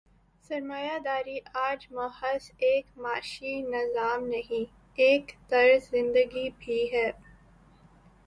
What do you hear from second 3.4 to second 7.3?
نظام نہیں، ایک طرز زندگی بھی ہے۔